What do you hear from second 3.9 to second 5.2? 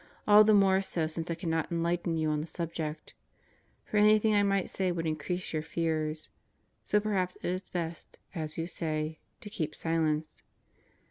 anything I might say would